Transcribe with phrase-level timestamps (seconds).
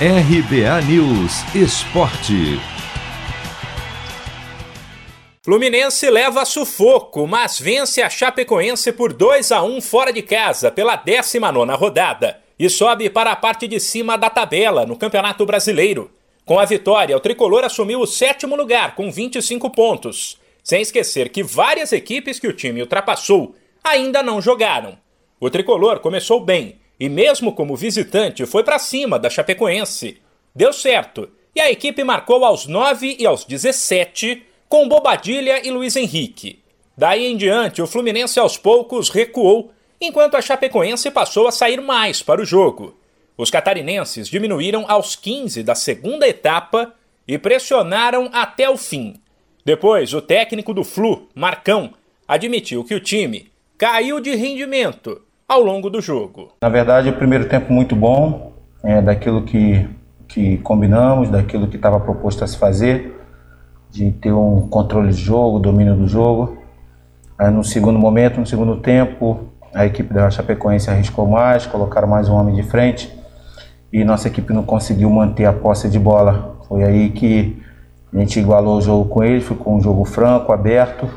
[0.00, 2.58] RBA News Esporte.
[5.40, 10.96] Fluminense leva sufoco, mas vence a Chapecoense por 2 a 1 fora de casa pela
[10.96, 16.10] 19 rodada e sobe para a parte de cima da tabela no Campeonato Brasileiro.
[16.44, 20.40] Com a vitória, o tricolor assumiu o sétimo lugar com 25 pontos.
[20.64, 23.54] Sem esquecer que várias equipes que o time ultrapassou
[23.84, 24.98] ainda não jogaram.
[25.38, 30.18] O tricolor começou bem e, mesmo como visitante, foi para cima da Chapecoense.
[30.54, 35.94] Deu certo e a equipe marcou aos 9 e aos 17 com Bobadilha e Luiz
[35.96, 36.58] Henrique.
[36.96, 42.22] Daí em diante, o Fluminense aos poucos recuou, enquanto a Chapecoense passou a sair mais
[42.22, 42.96] para o jogo.
[43.36, 46.94] Os catarinenses diminuíram aos 15 da segunda etapa
[47.26, 49.14] e pressionaram até o fim.
[49.64, 51.94] Depois, o técnico do Flu, Marcão,
[52.28, 56.52] admitiu que o time caiu de rendimento ao longo do jogo.
[56.60, 58.52] Na verdade, o primeiro tempo muito bom,
[58.82, 59.88] é, daquilo que,
[60.26, 63.20] que combinamos, daquilo que estava proposto a se fazer,
[63.90, 66.58] de ter um controle de jogo, domínio do jogo.
[67.38, 72.28] Aí no segundo momento, no segundo tempo, a equipe da Chapecoense arriscou mais, colocaram mais
[72.28, 73.12] um homem de frente
[73.92, 76.56] e nossa equipe não conseguiu manter a posse de bola.
[76.66, 77.62] Foi aí que
[78.12, 81.08] a gente igualou o jogo com eles, ficou um jogo franco, aberto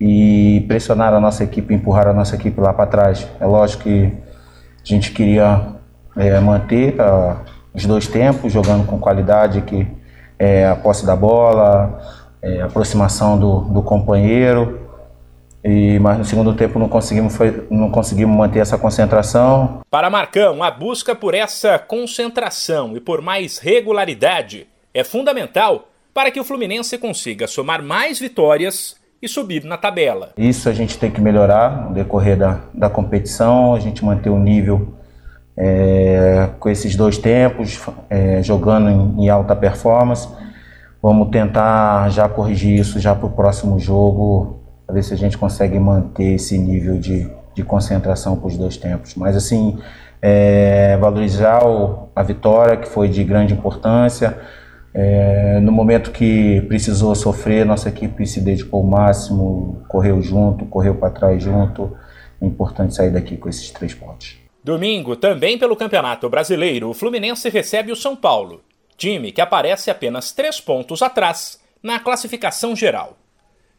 [0.00, 3.28] e pressionaram a nossa equipe, empurraram a nossa equipe lá para trás.
[3.38, 4.10] É lógico que
[4.82, 5.74] a gente queria
[6.16, 6.96] é, manter
[7.74, 9.86] os dois tempos, jogando com qualidade, que
[10.38, 12.00] é, a posse da bola,
[12.40, 14.88] é, a aproximação do, do companheiro.
[15.62, 19.82] E, mas no segundo tempo não conseguimos, foi, não conseguimos manter essa concentração.
[19.90, 26.40] Para Marcão, a busca por essa concentração e por mais regularidade é fundamental para que
[26.40, 30.30] o Fluminense consiga somar mais vitórias e subir na tabela.
[30.36, 34.38] Isso a gente tem que melhorar no decorrer da, da competição, a gente manter o
[34.38, 34.94] nível
[35.56, 40.26] é, com esses dois tempos, é, jogando em, em, alta performance.
[41.02, 45.36] Vamos tentar já corrigir isso já para o próximo jogo, para ver se a gente
[45.36, 49.14] consegue manter esse nível de, de concentração para os dois tempos.
[49.14, 49.78] Mas assim,
[50.22, 54.38] é, valorizar o, a vitória, que foi de grande importância,
[54.92, 60.94] é, no momento que precisou sofrer, nossa equipe se dedicou ao máximo, correu junto, correu
[60.96, 61.96] para trás junto.
[62.40, 64.36] É importante sair daqui com esses três pontos.
[64.62, 68.62] Domingo, também pelo Campeonato Brasileiro, o Fluminense recebe o São Paulo,
[68.96, 73.16] time que aparece apenas três pontos atrás na classificação geral.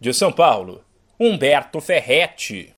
[0.00, 0.80] De São Paulo,
[1.18, 2.66] Humberto Ferretti.